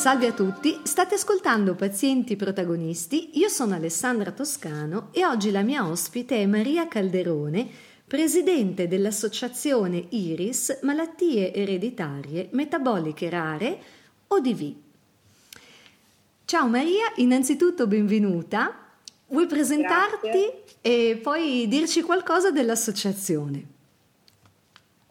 [0.00, 5.86] Salve a tutti, state ascoltando Pazienti Protagonisti, io sono Alessandra Toscano e oggi la mia
[5.86, 7.68] ospite è Maria Calderone,
[8.06, 13.78] presidente dell'associazione IRIS Malattie Ereditarie Metaboliche Rare
[14.28, 14.74] ODV.
[16.46, 18.92] Ciao Maria, innanzitutto benvenuta.
[19.26, 20.76] Vuoi presentarti Grazie.
[20.80, 23.79] e poi dirci qualcosa dell'associazione?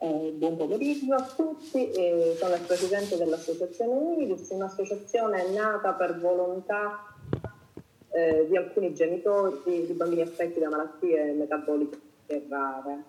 [0.02, 7.04] Eh, buon pomeriggio a tutti, eh, sono il presidente dell'associazione IRIS, un'associazione nata per volontà
[8.12, 11.98] eh, di alcuni genitori di bambini affetti da malattie metaboliche
[12.48, 13.04] rare.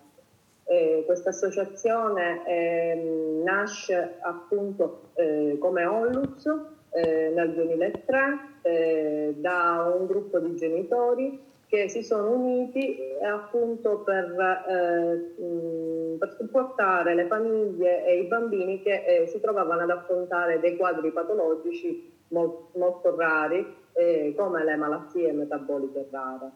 [0.65, 6.45] Eh, questa associazione ehm, nasce appunto eh, come Onlus
[6.89, 8.19] eh, nel 2003
[8.63, 14.25] eh, da un gruppo di genitori che si sono uniti eh, appunto per,
[14.67, 20.75] eh, per, supportare le famiglie e i bambini che eh, si trovavano ad affrontare dei
[20.75, 26.49] quadri patologici molto, molto rari eh, come le malattie metaboliche rare.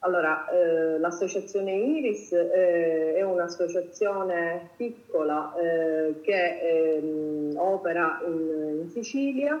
[0.00, 9.58] Allora, eh, l'associazione Iris eh, è un'associazione piccola che ehm, opera in, in Sicilia,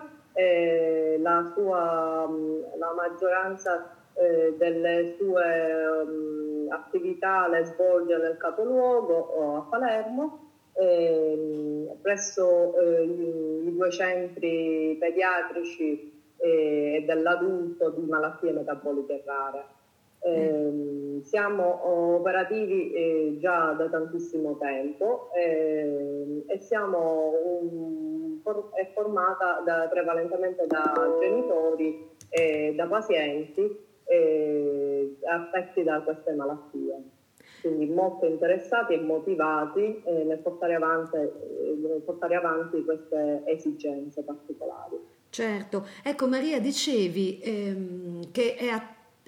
[1.18, 2.30] la, sua,
[2.78, 11.96] la maggioranza eh, delle sue um, attività le svolge nel capoluogo o a Palermo, eh,
[12.00, 19.74] presso eh, i, i, due centri pediatrici eh, e dell'adulto di malattie metaboliche rare.
[20.20, 29.62] Eh, siamo operativi eh, già da tantissimo tempo eh, e siamo un, for, è formata
[29.64, 37.14] da, prevalentemente da genitori e da pazienti eh, affetti da queste malattie.
[37.60, 44.22] Quindi molto interessati e motivati eh, nel, portare avanti, eh, nel portare avanti queste esigenze
[44.22, 44.96] particolari.
[45.30, 48.68] Certo, ecco Maria, dicevi ehm, che è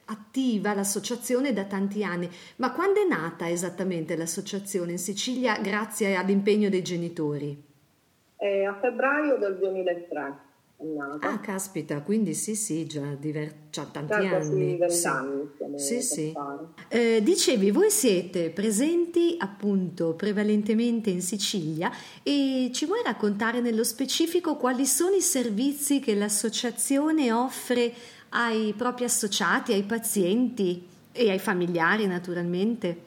[0.07, 6.69] attiva l'associazione da tanti anni, ma quando è nata esattamente l'associazione in Sicilia grazie all'impegno
[6.69, 7.67] dei genitori?
[8.37, 10.47] Eh, a febbraio del 2003
[10.79, 11.31] nata.
[11.31, 13.53] Ah, caspita, quindi sì, sì, già, diver...
[13.71, 14.77] già tanti già anni.
[14.77, 15.49] Vent'anni.
[15.77, 16.33] Sì, sì.
[16.89, 21.91] Eh, dicevi, voi siete presenti appunto prevalentemente in Sicilia
[22.23, 27.93] e ci vuoi raccontare nello specifico quali sono i servizi che l'associazione offre
[28.31, 33.07] ai propri associati, ai pazienti e ai familiari naturalmente?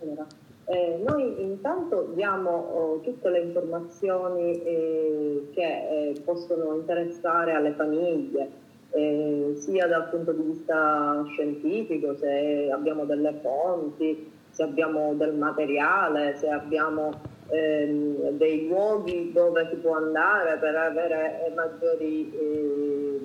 [0.00, 0.26] Allora,
[0.70, 8.48] eh, noi intanto diamo oh, tutte le informazioni eh, che eh, possono interessare alle famiglie,
[8.92, 16.36] eh, sia dal punto di vista scientifico, se abbiamo delle fonti, se abbiamo del materiale,
[16.36, 23.20] se abbiamo ehm, dei luoghi dove si può andare per avere maggiori eh,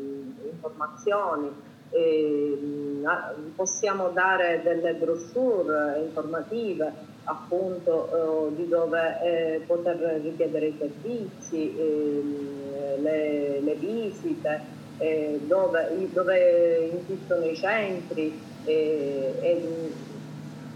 [0.52, 1.52] informazioni.
[1.92, 3.08] Ehm,
[3.56, 13.02] possiamo dare delle brochure informative appunto eh, di dove eh, poter richiedere i servizi, ehm,
[13.02, 14.62] le, le, visite,
[14.98, 19.92] eh, dove, dove, insistono i centri eh, e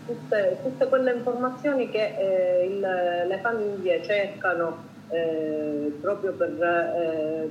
[0.05, 7.49] tutte, tutte, quelle informazioni che eh, il, le famiglie cercano eh, proprio per,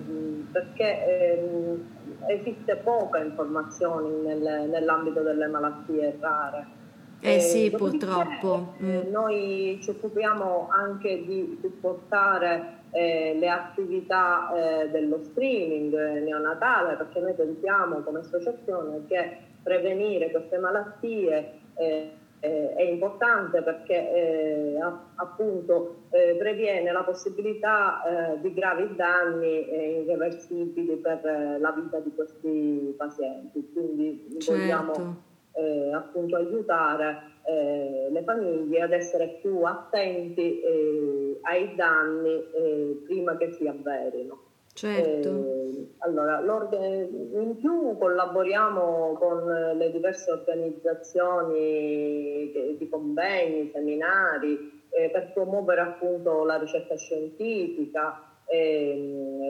[0.53, 6.76] perché ehm, esiste poca informazione nel, nell'ambito delle malattie rare.
[7.21, 8.75] Eh, eh sì, purtroppo.
[8.81, 9.11] Eh, mm.
[9.11, 15.93] Noi ci occupiamo anche di supportare eh, le attività eh, dello screening
[16.23, 24.79] neonatale perché noi pensiamo come associazione che prevenire queste malattie eh, eh, è importante perché
[25.17, 31.21] appunto previene la possibilità di gravi danni irreversibili per
[31.59, 33.69] la vita di questi pazienti.
[33.73, 34.53] Quindi certo.
[34.53, 43.02] vogliamo eh, appunto aiutare eh, le famiglie ad essere più attenti eh, ai danni eh,
[43.05, 44.44] prima che si avverino.
[44.75, 45.28] Certo.
[45.28, 49.44] Eh, allora, in più collaboriamo con
[49.76, 59.40] le diverse organizzazioni di convegni, seminari, eh, per promuovere appunto la ricerca scientifica ehm,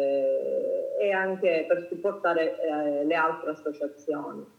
[1.00, 4.56] e anche per supportare le altre associazioni.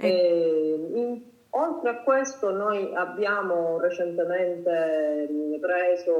[0.00, 5.28] E, in, oltre a questo noi abbiamo recentemente
[5.60, 6.14] preso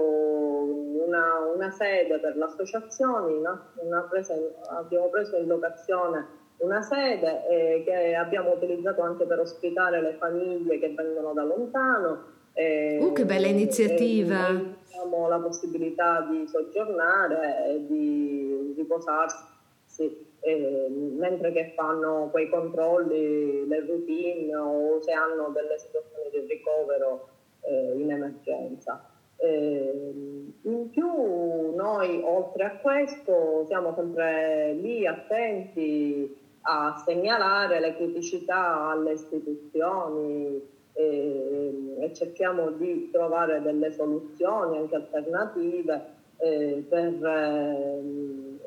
[1.06, 4.34] una, una sede per l'associazione, una, una presa,
[4.70, 6.26] abbiamo preso in locazione
[6.58, 12.36] una sede eh, che abbiamo utilizzato anche per ospitare le famiglie che vengono da lontano.
[12.52, 14.48] Eh, uh, che bella iniziativa!
[14.48, 23.66] E, diciamo, la possibilità di soggiornare e di riposarsi eh, mentre che fanno quei controlli,
[23.66, 27.28] le routine o se hanno delle situazioni di ricovero
[27.60, 29.10] eh, in emergenza.
[29.36, 30.14] Eh,
[30.62, 39.12] in più noi oltre a questo siamo sempre lì attenti a segnalare le criticità alle
[39.12, 40.60] istituzioni
[40.92, 48.00] e, e cerchiamo di trovare delle soluzioni anche alternative eh, per, eh,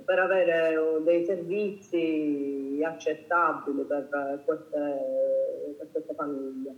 [0.06, 6.76] per, avere dei servizi accettabili per queste, per queste famiglie.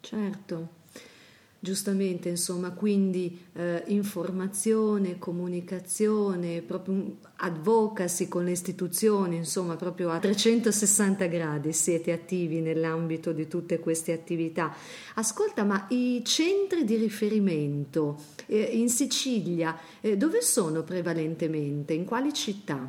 [0.00, 0.82] Certo.
[1.64, 11.24] Giustamente, insomma, quindi eh, informazione, comunicazione, proprio advocacy con le istituzioni, insomma, proprio a 360
[11.24, 14.74] gradi siete attivi nell'ambito di tutte queste attività.
[15.14, 21.94] Ascolta, ma i centri di riferimento eh, in Sicilia eh, dove sono prevalentemente?
[21.94, 22.86] In quali città?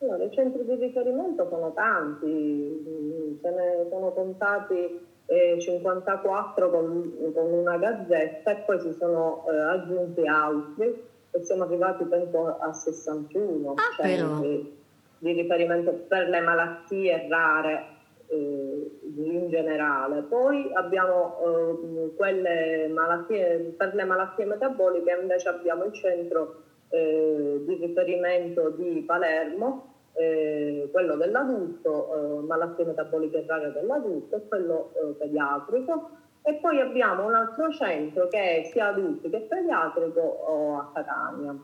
[0.00, 5.10] Allora, i centri di riferimento sono tanti, ce ne sono contati
[5.58, 12.04] 54 con, con, una gazzetta e poi si sono eh, aggiunti altri e siamo arrivati
[12.04, 14.80] penso a 61 ah, centri
[15.18, 17.86] di riferimento per le malattie rare
[18.26, 20.22] eh, in generale.
[20.22, 27.74] Poi abbiamo eh, quelle malattie, per le malattie metaboliche invece abbiamo il centro eh, di
[27.76, 36.10] riferimento di Palermo eh, quello dell'adulto, eh, malattie metaboliche rare dell'adulto e quello eh, pediatrico.
[36.42, 41.56] E poi abbiamo un altro centro che è sia adulti che pediatrico a Catania.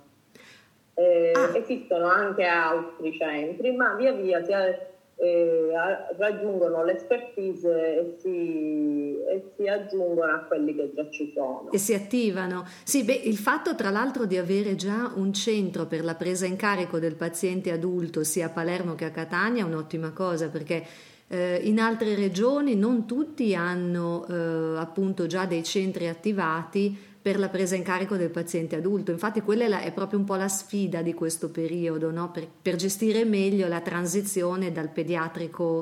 [0.95, 1.57] Eh, ah.
[1.57, 4.87] Esistono anche altri centri, ma via via si è
[5.21, 5.71] eh,
[6.17, 11.71] raggiungono l'expertise e si, e si, aggiungono a quelli che già ci sono.
[11.73, 12.65] E si attivano.
[12.85, 16.55] Sì, beh, il fatto tra l'altro di avere già un centro per la presa in
[16.55, 20.85] carico del paziente adulto sia a Palermo che a Catania è un'ottima cosa perché
[21.27, 27.49] eh, in altre regioni non tutti hanno eh, appunto già dei centri attivati per la
[27.49, 29.11] presa in carico del paziente adulto.
[29.11, 32.31] Infatti quella è, la, è proprio un po' la sfida di questo periodo, no?
[32.31, 34.91] per, per, gestire meglio la transizione dal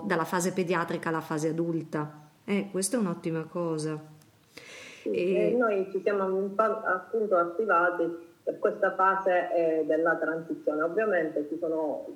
[0.05, 2.25] dalla fase pediatrica alla fase adulta.
[2.45, 4.01] Eh, questa è un'ottima cosa.
[5.03, 5.55] e...
[5.57, 6.25] noi ci siamo
[6.57, 8.05] appunto attivati
[8.43, 10.83] per questa fase eh, della transizione.
[10.83, 12.07] Ovviamente ci sono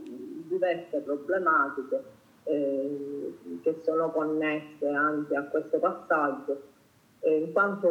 [0.49, 2.03] diverse problematiche
[2.45, 6.63] eh, che sono connesse anche a questo passaggio
[7.21, 7.91] eh, in quanto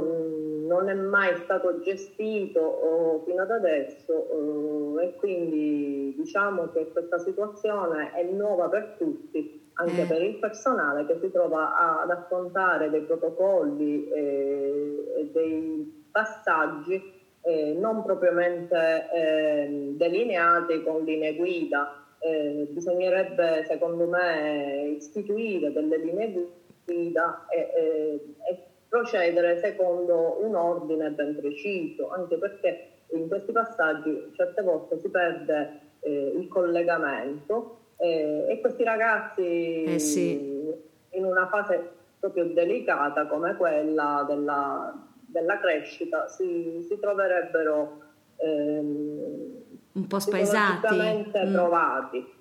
[0.67, 7.19] non è mai stato gestito oh, fino ad adesso oh, e quindi diciamo che questa
[7.19, 10.07] situazione è nuova per tutti, anche mm.
[10.07, 17.73] per il personale che si trova ad affrontare dei protocolli eh, e dei passaggi eh,
[17.73, 22.03] non propriamente eh, delineati con linee guida.
[22.21, 26.47] Eh, bisognerebbe secondo me istituire delle linee
[26.83, 34.31] guida e, e, e procedere secondo un ordine ben preciso, anche perché in questi passaggi
[34.35, 40.73] certe volte si perde eh, il collegamento eh, e questi ragazzi eh sì.
[41.11, 48.01] in una fase proprio delicata come quella della, della crescita si, si troverebbero
[48.37, 51.53] ehm, un po' spaesati, mm.
[51.53, 52.33] trovati.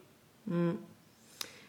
[0.50, 0.70] Mm.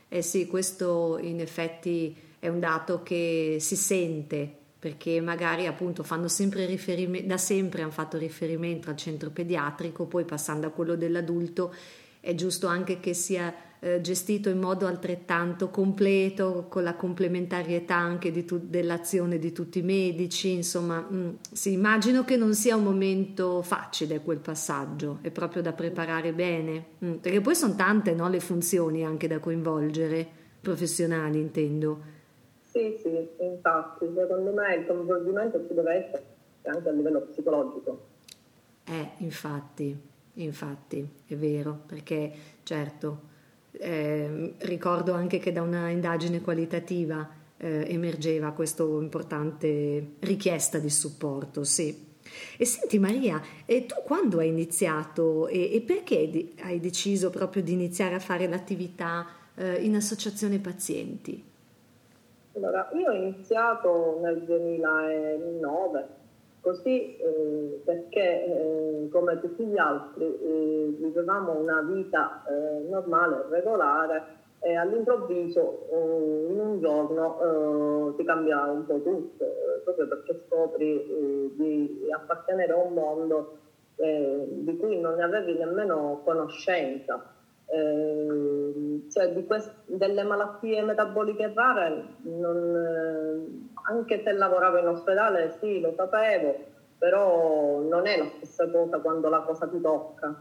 [0.08, 6.30] Eh sì, questo in effetti è un dato che si sente perché magari appunto fanno
[6.30, 11.74] sempre riferimento, da sempre hanno fatto riferimento al centro pediatrico, poi passando a quello dell'adulto
[12.22, 18.46] è giusto anche che sia eh, gestito in modo altrettanto completo, con la complementarietà anche
[18.46, 23.62] tu- dell'azione di tutti i medici, insomma, mm, sì, immagino che non sia un momento
[23.62, 28.42] facile quel passaggio, è proprio da preparare bene, mm, perché poi sono tante no, le
[28.42, 30.28] funzioni anche da coinvolgere,
[30.60, 32.18] professionali intendo.
[32.72, 36.24] Sì, sì, infatti, secondo me il coinvolgimento ci deve essere
[36.64, 38.06] anche a livello psicologico.
[38.86, 39.98] Eh, infatti,
[40.34, 43.22] infatti, è vero, perché certo,
[43.72, 51.64] eh, ricordo anche che da una indagine qualitativa eh, emergeva questa importante richiesta di supporto,
[51.64, 52.08] sì.
[52.56, 57.64] E senti Maria, e tu quando hai iniziato e, e perché di, hai deciso proprio
[57.64, 61.44] di iniziare a fare l'attività eh, in associazione pazienti?
[62.60, 66.08] Allora, io ho iniziato nel 2009,
[66.60, 74.24] così eh, perché eh, come tutti gli altri eh, vivevamo una vita eh, normale, regolare
[74.60, 79.46] e all'improvviso uh, in un giorno uh, ti cambia un po' tutto,
[79.86, 83.58] proprio perché scopri di appartenere a un mondo
[83.96, 87.38] eh, di cui non ne avevi nemmeno conoscenza.
[87.72, 95.94] Eh, cioè quest- delle malattie metaboliche rare, non, anche se lavoravo in ospedale, sì, lo
[95.96, 96.58] sapevo,
[96.98, 100.34] però non è la stessa cosa quando la cosa ti tocca.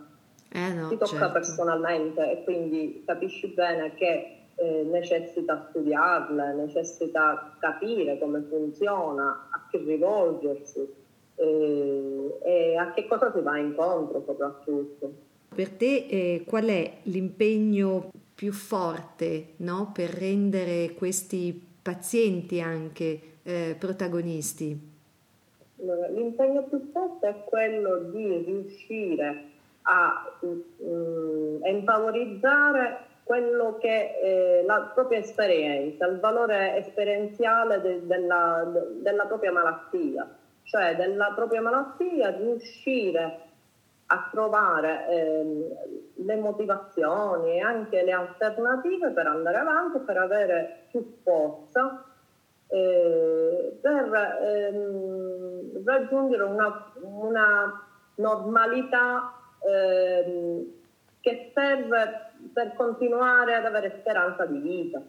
[0.51, 1.33] Eh no, ti tocca certo.
[1.33, 9.77] personalmente e quindi capisci bene che eh, necessita studiarle, necessita capire come funziona, a chi
[9.77, 10.89] rivolgersi
[11.35, 15.13] eh, e a che cosa si va incontro soprattutto.
[15.59, 19.91] Per te eh, qual è l'impegno più forte no?
[19.93, 24.81] per rendere questi pazienti anche eh, protagonisti?
[26.15, 29.47] L'impegno più forte è quello di riuscire
[29.83, 39.03] a um, empavorizzare quello che è la propria esperienza, il valore esperienziale de, della, de,
[39.03, 40.25] della propria malattia,
[40.63, 43.47] cioè della propria malattia riuscire
[44.11, 45.77] a trovare eh,
[46.15, 52.05] le motivazioni e anche le alternative per andare avanti, per avere più forza,
[52.69, 60.65] eh, per ehm, raggiungere una, una normalità ehm,
[61.21, 65.03] che serve per continuare ad avere speranza di vita.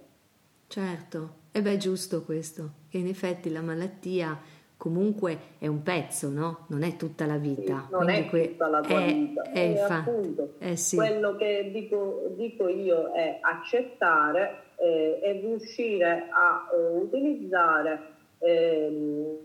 [0.67, 4.37] Certo, e beh, è giusto questo, che in effetti la malattia
[4.79, 6.65] comunque è un pezzo, no?
[6.69, 7.89] Non è tutta la vita.
[7.91, 9.41] Non Quindi è tutta la tua è, vita.
[9.41, 10.95] È, e infatti, appunto, eh sì.
[10.95, 17.99] quello che dico, dico, io è accettare eh, e riuscire a eh, utilizzare
[18.39, 19.37] ehm,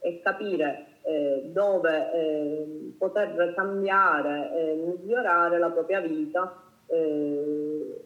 [0.00, 6.54] e capire eh, dove eh, poter cambiare e migliorare la propria vita
[6.86, 8.04] eh,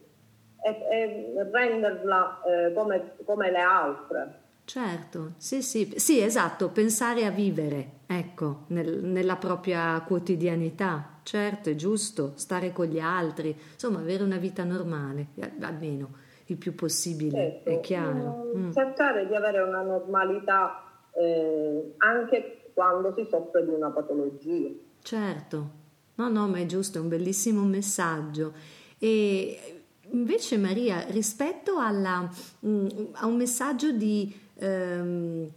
[0.62, 4.39] e, e, renderla eh, come, come, le altre.
[4.70, 11.74] Certo, sì, sì, sì, esatto, pensare a vivere, ecco, nel, nella propria quotidianità, certo, è
[11.74, 16.10] giusto, stare con gli altri, insomma, avere una vita normale, eh, almeno
[16.46, 17.68] il più possibile, certo.
[17.68, 18.52] è chiaro.
[18.56, 18.70] Mm.
[18.70, 20.84] Cercare di avere una normalità
[21.14, 24.68] eh, anche quando si soffre di una patologia.
[25.02, 25.70] Certo,
[26.14, 28.52] no, no, ma è giusto, è un bellissimo messaggio.
[29.00, 29.80] E
[30.12, 35.48] invece Maria, rispetto alla, mh, a un messaggio di ehm,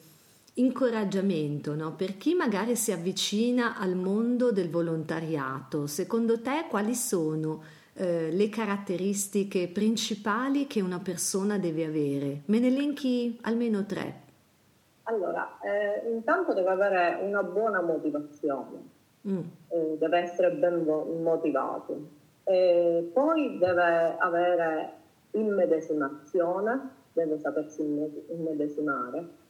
[0.56, 1.94] incoraggiamento, no?
[1.96, 7.62] per chi magari si avvicina al mondo del volontariato, secondo te quali sono
[7.96, 12.42] eh, le caratteristiche principali che una persona deve avere?
[12.46, 14.22] Me ne elenchi almeno tre.
[15.04, 18.90] Allora, eh, intanto deve avere una buona motivazione,
[19.28, 19.40] mm.
[19.68, 20.86] eh, deve essere ben
[21.22, 24.94] motivato, e poi deve avere
[25.32, 29.42] immedesimazione, deve sapersi immedesimare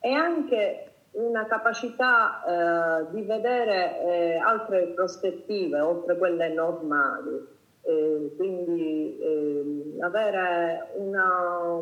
[0.00, 7.46] e anche una capacità eh, di vedere eh, altre prospettive oltre quelle normali,
[7.82, 11.80] eh, quindi ehm, avere una,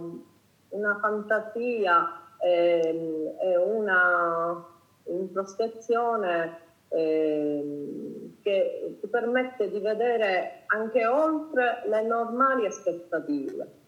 [0.68, 2.08] una fantasia
[2.38, 4.66] ehm, e una
[5.04, 6.58] introspezione
[6.88, 13.80] ehm, che ti permette di vedere anche oltre le normali aspettative.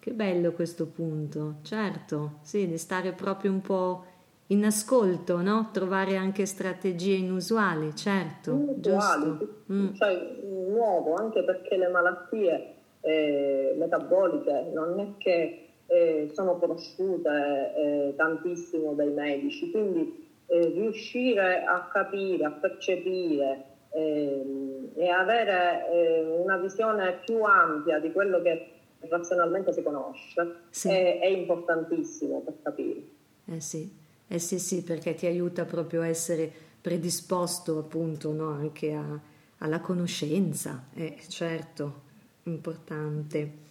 [0.00, 4.04] Che bello questo punto, certo, sì, di stare proprio un po'
[4.46, 5.68] in ascolto, no?
[5.74, 9.64] Trovare anche strategie inusuali, certo, inusuali, giusto.
[9.70, 9.92] Mm.
[9.92, 10.36] Cioè,
[10.70, 18.94] nuovo, anche perché le malattie eh, metaboliche non è che eh, sono conosciute eh, tantissimo
[18.94, 27.20] dai medici, quindi eh, riuscire a capire, a percepire ehm, e avere eh, una visione
[27.22, 30.88] più ampia di quello che razionalmente si conosce sì.
[30.88, 33.02] è, è, importantissimo per capire.
[33.46, 33.90] Eh sì.
[34.26, 38.48] eh sì, sì, perché ti aiuta proprio a essere predisposto appunto no?
[38.48, 39.20] anche a,
[39.58, 42.02] alla conoscenza, eh, certo,
[42.44, 43.68] importante.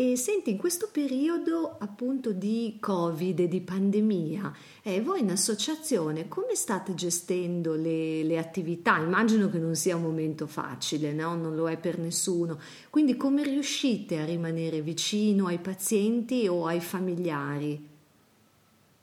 [0.00, 4.52] E senti, in questo periodo appunto di Covid e di pandemia,
[4.84, 8.98] eh, voi in associazione come state gestendo le, le, attività?
[8.98, 11.34] Immagino che non sia un momento facile, no?
[11.34, 12.58] non lo è per nessuno.
[12.90, 17.88] Quindi come riuscite a rimanere vicino ai pazienti o ai familiari?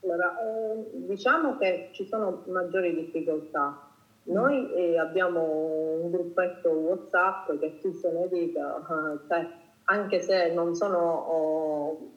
[0.02, 3.86] Allora, eh, diciamo che ci sono maggiori difficoltà.
[4.24, 8.82] Noi eh, abbiamo un gruppetto WhatsApp che chi se ne dica,
[9.28, 12.12] cioè, anche se non sono, oh,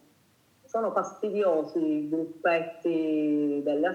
[0.65, 3.91] sono fastidiosi i gruppetti delle,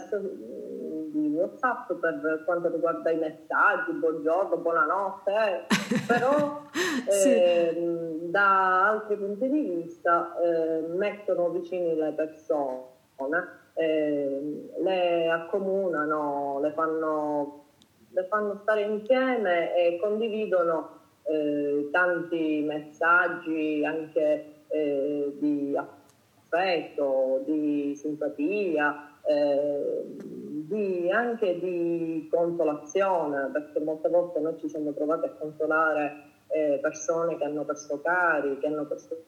[1.14, 5.66] di WhatsApp per quanto riguarda i messaggi, buongiorno, buonanotte, eh.
[6.08, 6.62] però
[7.08, 7.30] sì.
[7.30, 16.72] eh, da altri punti di vista eh, mettono vicini le persone, eh, le accomunano, le
[16.72, 17.66] fanno,
[18.10, 29.20] le fanno, stare insieme e condividono eh, tanti messaggi anche eh, di affetto, di simpatia,
[29.26, 36.80] eh, di, anche di consolazione, perché molte volte noi ci siamo trovati a consolare eh,
[36.82, 39.24] persone che hanno perso cari, che hanno perso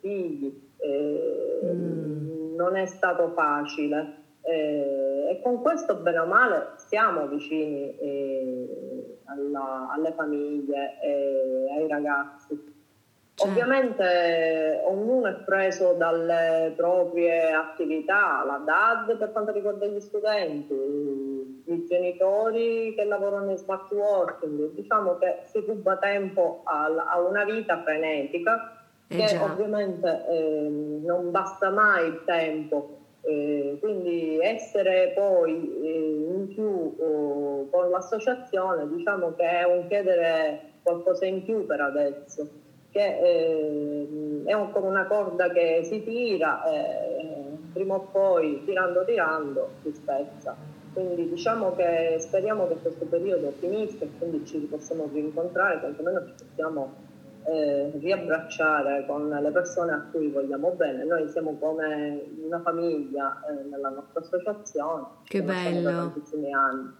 [0.00, 2.54] figli, mm.
[2.54, 4.18] non è stato facile.
[4.42, 11.88] Eh, e con questo, bene o male, siamo vicini eh, alla, alle famiglie e ai
[11.88, 12.78] ragazzi.
[13.34, 13.52] Certo.
[13.52, 20.74] Ovviamente ognuno è preso dalle proprie attività, la DAD per quanto riguarda gli studenti,
[21.64, 27.44] i genitori che lavorano in smart working, diciamo che si ruba tempo a, a una
[27.44, 28.76] vita frenetica
[29.08, 29.42] eh che già.
[29.42, 30.68] ovviamente eh,
[31.02, 32.98] non basta mai il tempo.
[33.22, 40.70] Eh, quindi essere poi eh, in più oh, con l'associazione diciamo che è un chiedere
[40.82, 42.48] qualcosa in più per adesso
[42.90, 43.18] che
[44.44, 47.40] è un, come una corda che si tira e
[47.72, 50.56] prima o poi tirando tirando si spezza.
[50.92, 56.44] Quindi diciamo che speriamo che questo periodo finisca e quindi ci possiamo rincontrare, quantomeno ci
[56.44, 57.08] possiamo
[57.50, 61.04] eh, riabbracciare con le persone a cui vogliamo bene.
[61.04, 65.06] Noi siamo come una famiglia eh, nella nostra associazione.
[65.24, 65.90] Che bello!
[65.90, 66.92] Da tantissimi anni.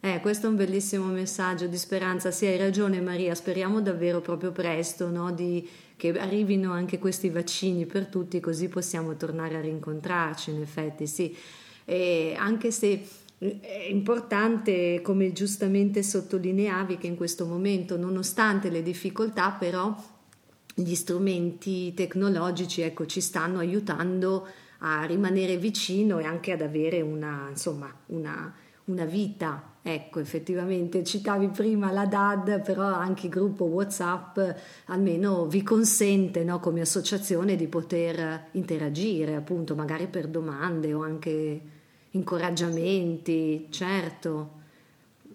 [0.00, 2.30] Eh, questo è un bellissimo messaggio di speranza.
[2.30, 5.32] Sì, hai ragione Maria, speriamo davvero proprio presto no?
[5.32, 11.06] di, che arrivino anche questi vaccini per tutti, così possiamo tornare a rincontrarci, in effetti,
[11.06, 11.34] sì.
[11.86, 13.02] E anche se
[13.60, 19.94] è importante, come giustamente sottolineavi, che in questo momento, nonostante le difficoltà, però
[20.74, 24.46] gli strumenti tecnologici ecco, ci stanno aiutando
[24.78, 28.52] a rimanere vicino e anche ad avere una, insomma, una,
[28.84, 29.72] una vita.
[29.86, 34.38] Ecco, effettivamente citavi prima la DAD, però anche il gruppo WhatsApp
[34.86, 41.73] almeno vi consente no, come associazione di poter interagire, appunto, magari per domande o anche
[42.14, 44.62] incoraggiamenti, certo.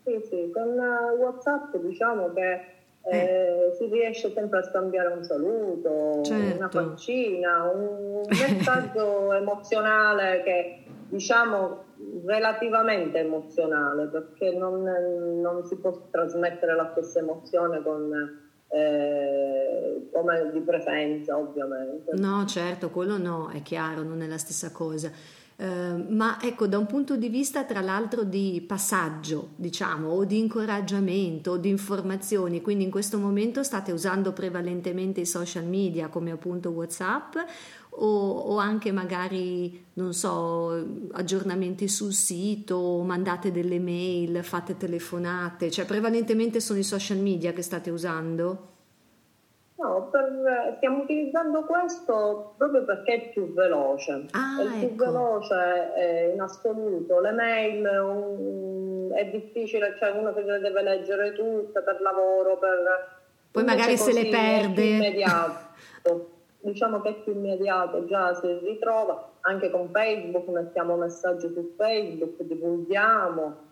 [0.04, 0.70] Sì, sì, con
[1.18, 3.18] WhatsApp diciamo che eh.
[3.18, 6.58] Eh, si riesce sempre a scambiare un saluto, certo.
[6.58, 11.86] una faccina, un messaggio emozionale che diciamo
[12.26, 14.84] relativamente emozionale perché non,
[15.42, 18.12] non, si può trasmettere la stessa emozione con,
[18.68, 22.12] eh, come di presenza ovviamente.
[22.14, 25.12] No, certo, quello no, è chiaro, non è la stessa cosa.
[25.60, 30.38] Uh, ma ecco, da un punto di vista tra l'altro di passaggio, diciamo, o di
[30.38, 36.32] incoraggiamento, o di informazioni, quindi in questo momento state usando prevalentemente i social media come
[36.32, 37.36] appunto WhatsApp
[37.90, 45.84] o, o, anche magari, non so, aggiornamenti sul sito, mandate delle mail, fate telefonate, cioè
[45.84, 48.79] prevalentemente sono i social media che state usando?
[49.80, 54.26] No, per, stiamo utilizzando questo proprio perché è più veloce.
[54.32, 54.88] Ah, è ecco.
[54.88, 57.22] più veloce eh, in assoluto.
[57.22, 63.18] Le mail um, è difficile, cioè uno che le deve leggere tutte per lavoro, per...
[63.52, 64.84] Poi magari se le perde.
[64.84, 66.28] Immediato.
[66.60, 72.42] diciamo che è più immediato, già si ritrova, anche con Facebook mettiamo messaggi su Facebook,
[72.42, 73.68] divulghiamo.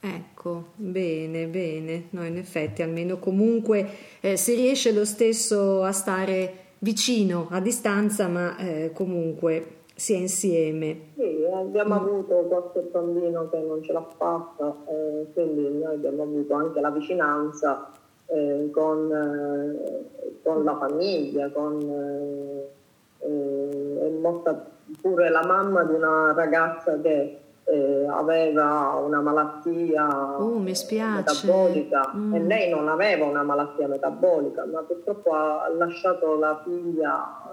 [0.00, 3.88] Ecco, bene, bene, no, in effetti almeno comunque
[4.20, 10.16] eh, si riesce lo stesso a stare vicino, a distanza, ma eh, comunque si è
[10.18, 11.12] insieme.
[11.16, 11.98] Sì, abbiamo mm.
[11.98, 16.90] avuto qualche bambino che non ce l'ha fatta, eh, quindi noi abbiamo avuto anche la
[16.90, 17.90] vicinanza
[18.26, 21.80] eh, con, eh, con, la famiglia, con,
[23.18, 30.58] eh, è morta pure la mamma di una ragazza che eh, aveva una malattia oh,
[30.58, 32.34] metabolica mm.
[32.34, 37.52] e lei non aveva una malattia metabolica, ma purtroppo ha lasciato la figlia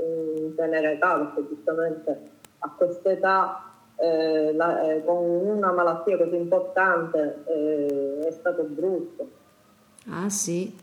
[0.00, 3.64] in tenera età, perché giustamente a questa età
[3.96, 9.30] eh, la, eh, con una malattia così importante eh, è stato brutto.
[10.08, 10.74] Ah sì,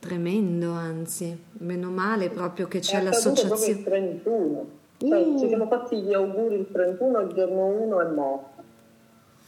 [0.00, 4.82] tremendo anzi, meno male proprio che c'è l'associazione.
[4.96, 5.38] Proprio il 31, cioè, uh.
[5.38, 8.62] ci siamo fatti gli auguri il 31, il giorno 1 è morta,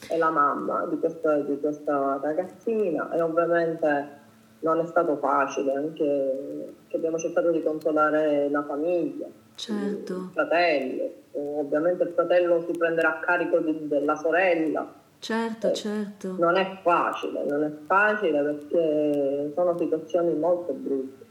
[0.09, 4.25] è la mamma di questa, di questa ragazzina e ovviamente
[4.61, 10.13] non è stato facile, anche che abbiamo cercato di consolare la famiglia, certo.
[10.13, 16.37] il fratello, ovviamente il fratello si prenderà a carico di, della sorella Certo, eh, certo.
[16.39, 21.26] Non è facile, non è facile perché sono situazioni molto brutte.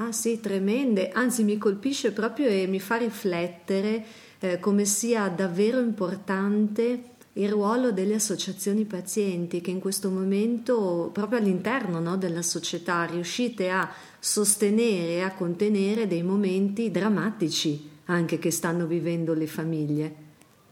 [0.00, 4.02] Ah sì, tremende, anzi mi colpisce proprio e mi fa riflettere
[4.38, 7.02] eh, come sia davvero importante
[7.34, 13.68] il ruolo delle associazioni pazienti che in questo momento, proprio all'interno no, della società, riuscite
[13.68, 20.14] a sostenere e a contenere dei momenti drammatici anche che stanno vivendo le famiglie.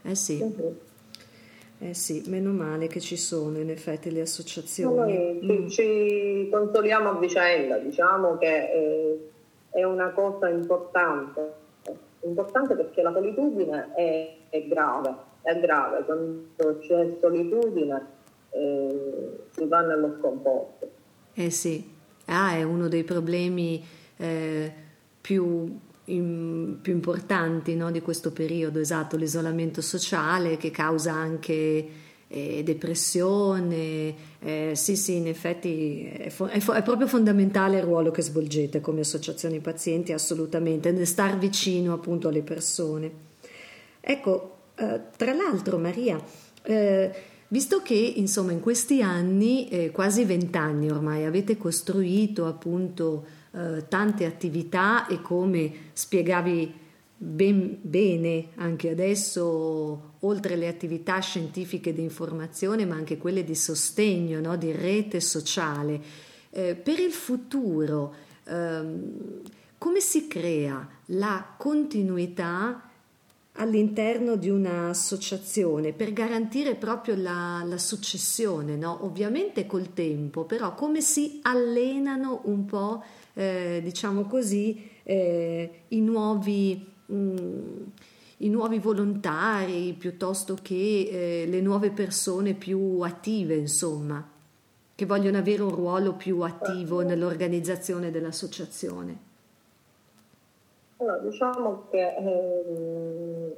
[0.05, 0.43] Eh sì.
[1.81, 5.39] Eh sì, meno male che ci sono in effetti le associazioni.
[5.41, 5.67] Noi ci, mm.
[5.69, 9.31] ci consoliamo a vicenda, diciamo che eh,
[9.71, 11.53] è una cosa importante,
[12.23, 18.07] importante perché la solitudine è, è grave, è grave, quando c'è solitudine
[18.51, 20.91] eh, si va nello scomposto.
[21.35, 21.89] Eh sì,
[22.27, 23.85] ah, è uno dei problemi
[24.17, 24.73] eh,
[25.21, 25.79] più
[26.09, 31.89] in, più importanti no, di questo periodo, esatto, l'isolamento sociale che causa anche
[32.29, 37.85] eh, depressione, eh, sì sì, in effetti è, fo- è, fo- è, proprio fondamentale il
[37.85, 43.11] ruolo che svolgete come associazioni pazienti, assolutamente, nel star vicino appunto alle persone.
[44.01, 46.23] Ecco, eh, tra l'altro Maria,
[46.63, 47.11] eh,
[47.51, 54.27] Visto che insomma in questi anni, eh, quasi vent'anni ormai, avete costruito appunto eh, tante
[54.27, 56.75] attività e come spiegavi
[57.17, 64.41] ben, bene anche adesso, oltre le attività scientifiche di informazione, ma anche quelle di sostegno,
[64.41, 64.57] no?
[64.57, 66.01] di rete sociale,
[66.51, 69.13] eh, per il futuro ehm,
[69.79, 72.88] come si crea la continuità
[73.59, 79.05] all'interno di un'associazione per garantire proprio la, la successione, no?
[79.05, 83.03] ovviamente col tempo, però come si allenano un po',
[83.35, 87.83] eh, diciamo così, eh, i, nuovi, mh, mm,
[88.39, 94.25] i, nuovi, volontari piuttosto che eh, le nuove persone più attive, insomma,
[94.95, 99.28] che vogliono avere un ruolo più attivo nell'organizzazione dell'associazione.
[101.01, 103.57] Allora, diciamo che eh,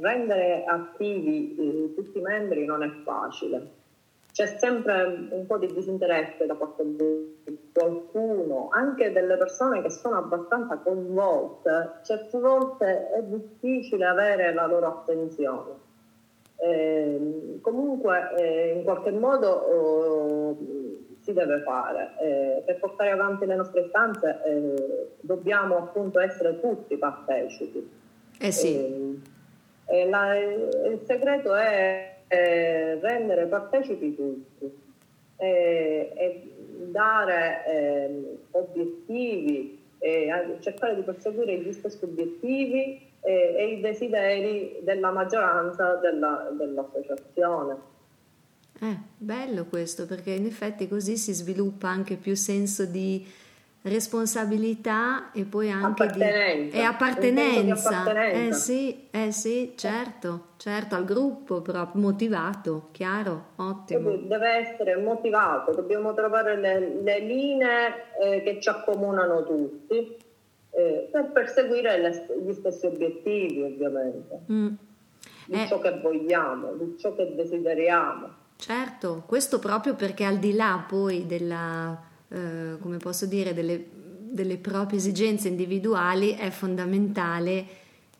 [0.00, 3.82] rendere attivi eh, tutti i membri non è facile.
[4.30, 10.16] C'è sempre un po' di disinteresse da parte di qualcuno, anche delle persone che sono
[10.18, 12.00] abbastanza coinvolte.
[12.02, 15.72] Certe volte è difficile avere la loro attenzione.
[16.56, 20.56] Eh, comunque, eh, in qualche modo oh,
[21.24, 22.12] si deve fare.
[22.20, 27.90] Eh, per portare avanti le nostre istanze eh, dobbiamo appunto essere tutti partecipi.
[28.38, 29.22] Eh sì.
[29.86, 34.82] Eh, la, il segreto è rendere partecipi tutti
[35.36, 36.52] e
[36.88, 39.80] dare obiettivi,
[40.58, 47.92] cercare di perseguire gli stessi obiettivi e i desideri della maggioranza della, dell'associazione.
[48.84, 53.26] Eh, bello questo perché in effetti così si sviluppa anche più senso di
[53.80, 56.76] responsabilità e poi anche appartenenza.
[56.76, 57.62] di e appartenenza.
[57.62, 58.48] Di appartenenza.
[58.48, 64.16] Eh sì, eh sì, certo, certo, al gruppo proprio motivato, chiaro, ottimo.
[64.16, 70.16] Deve essere motivato, dobbiamo trovare le, le linee eh, che ci accomunano tutti
[70.70, 74.40] eh, per perseguire le, gli stessi obiettivi, ovviamente.
[74.50, 74.74] Mm.
[75.46, 75.66] Di eh.
[75.68, 78.42] ciò che vogliamo, di ciò che desideriamo.
[78.56, 83.84] Certo, questo proprio perché al di là poi della, eh, come posso dire, delle,
[84.30, 87.66] delle, proprie esigenze individuali è fondamentale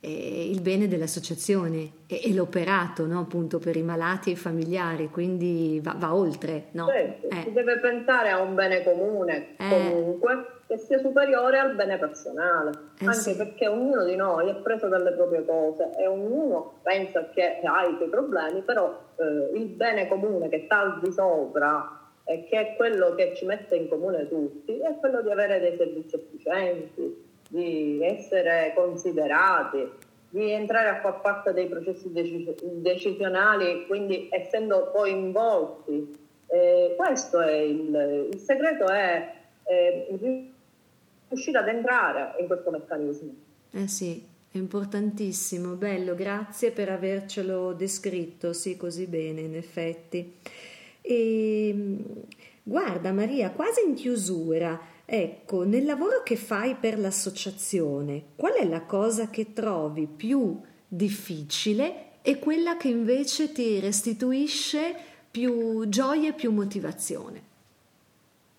[0.00, 3.20] eh, il bene dell'associazione e, e l'operato no?
[3.20, 6.66] appunto per i malati e i familiari, quindi va, va oltre.
[6.72, 6.86] No?
[6.86, 7.42] Certo, eh.
[7.44, 9.68] si deve pensare a un bene comune eh.
[9.68, 13.36] comunque che sia superiore al bene personale, eh anche sì.
[13.36, 17.94] perché ognuno di noi è preso dalle proprie cose e ognuno pensa che ha i
[17.96, 22.76] suoi problemi, però eh, il bene comune che sta al di sopra e che è
[22.76, 28.00] quello che ci mette in comune tutti, è quello di avere dei servizi efficienti, di
[28.02, 29.86] essere considerati,
[30.30, 36.22] di entrare a far parte dei processi decisionali, quindi essendo coinvolti.
[36.46, 39.32] Eh, questo è il, il segreto è
[39.64, 40.06] eh,
[41.34, 43.34] riuscire ad entrare in questo meccanismo.
[43.72, 50.36] Eh sì, è importantissimo, bello, grazie per avercelo descritto, sì, così bene, in effetti.
[51.00, 51.96] E,
[52.62, 58.82] guarda Maria, quasi in chiusura, ecco, nel lavoro che fai per l'associazione, qual è la
[58.82, 64.94] cosa che trovi più difficile e quella che invece ti restituisce
[65.30, 67.52] più gioia e più motivazione?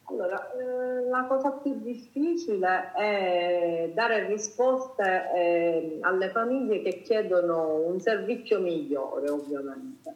[0.08, 8.00] Allora, eh, la cosa più difficile è dare risposte eh, alle famiglie che chiedono un
[8.00, 10.14] servizio migliore, ovviamente,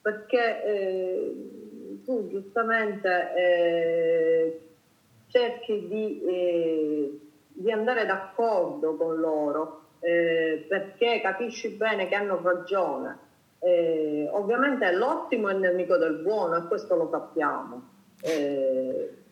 [0.00, 3.32] perché eh, tu giustamente
[5.28, 13.18] cerchi di, di andare d'accordo con loro perché capisci bene che hanno ragione.
[14.30, 17.82] Ovviamente l'ottimo è il nemico del buono e questo lo sappiamo.
[18.22, 19.23] Eh,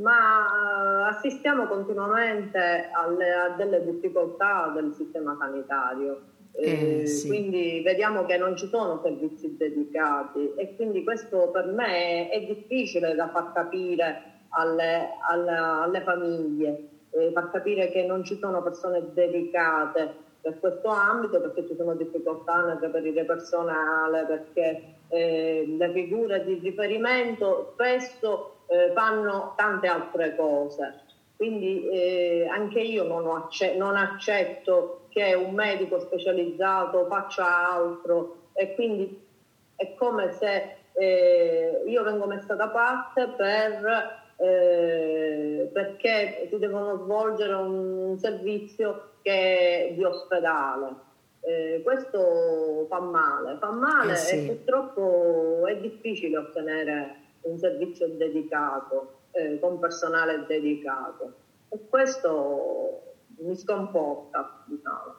[0.00, 6.28] ma assistiamo continuamente alle, a delle difficoltà del sistema sanitario.
[6.52, 7.28] Eh, eh, sì.
[7.28, 12.44] Quindi vediamo che non ci sono servizi dedicati e quindi questo per me è, è
[12.44, 18.62] difficile da far capire alle, alle, alle famiglie, eh, far capire che non ci sono
[18.62, 25.92] persone dedicate per questo ambito perché ci sono difficoltà nel reperire personale, perché eh, le
[25.92, 31.00] figure di riferimento spesso eh, fanno tante altre cose.
[31.36, 38.74] Quindi eh, anche io non, accetto, non accetto che un medico specializzato faccia altro e
[38.74, 39.26] quindi
[39.74, 47.54] è come se eh, io vengo messa da parte per, eh, perché si devono svolgere
[47.54, 51.08] un servizio che è di ospedale.
[51.40, 54.36] Eh, questo fa male, fa male eh sì.
[54.36, 61.34] e purtroppo è difficile ottenere un servizio dedicato, eh, con personale dedicato.
[61.68, 65.14] E questo mi sconforta, diciamo.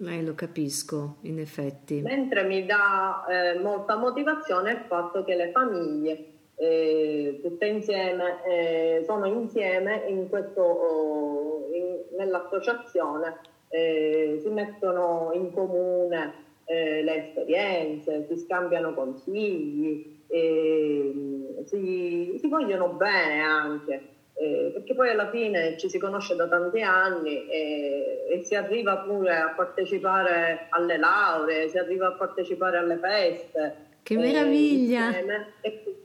[0.00, 2.00] Eh, lo capisco, in effetti.
[2.02, 9.02] Mentre mi dà eh, molta motivazione il fatto che le famiglie eh, tutte insieme eh,
[9.04, 18.26] sono insieme in questo, oh, in, nell'associazione, eh, si mettono in comune eh, le esperienze,
[18.28, 25.88] si scambiano consigli, e si, si vogliono bene anche, eh, perché poi alla fine ci
[25.88, 31.78] si conosce da tanti anni e, e, si arriva pure a partecipare alle lauree, si
[31.78, 33.86] arriva a partecipare alle feste.
[34.02, 35.16] Che meraviglia!
[35.60, 35.96] E,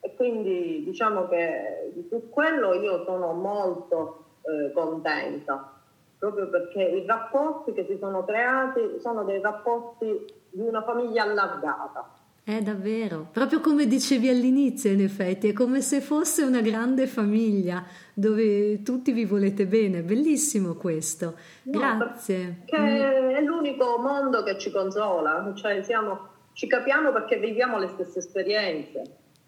[0.00, 5.74] e, quindi diciamo che su quello io sono molto eh, contenta
[6.20, 12.19] proprio perché i rapporti che si sono creati sono dei rapporti di una famiglia allargata.
[12.42, 17.84] È davvero, proprio come dicevi all'inizio, in effetti, è come se fosse una grande famiglia
[18.14, 20.02] dove tutti vi volete bene.
[20.02, 21.36] Bellissimo questo.
[21.64, 22.62] No, Grazie.
[22.64, 23.28] Che mm.
[23.30, 29.02] è l'unico mondo che ci consola, cioè siamo, ci capiamo perché viviamo le stesse esperienze,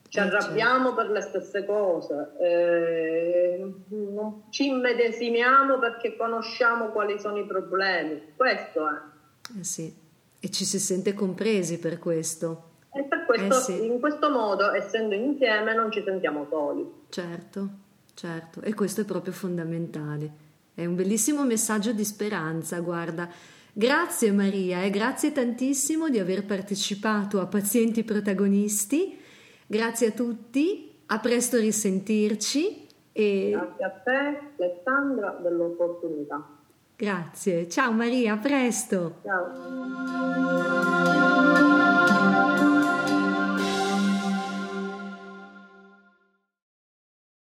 [0.08, 0.94] ci eh, arrabbiamo certo.
[0.94, 3.72] per le stesse cose, eh,
[4.50, 8.34] ci immedesimiamo perché conosciamo quali sono i problemi.
[8.36, 9.58] Questo è.
[9.58, 9.92] Eh sì,
[10.38, 12.70] e ci si sente compresi per questo.
[12.94, 13.86] E per questo, eh sì.
[13.86, 16.86] in questo modo, essendo insieme, non ci sentiamo soli.
[17.08, 17.68] Certo,
[18.14, 20.30] certo, e questo è proprio fondamentale.
[20.74, 23.28] È un bellissimo messaggio di speranza, guarda.
[23.74, 29.18] Grazie Maria e grazie tantissimo di aver partecipato a Pazienti Protagonisti.
[29.66, 32.86] Grazie a tutti, a presto risentirci.
[33.12, 33.50] E...
[33.50, 36.46] Grazie a te, Alessandra, dell'opportunità.
[36.94, 39.20] Grazie, ciao Maria, a presto.
[39.22, 41.31] Ciao.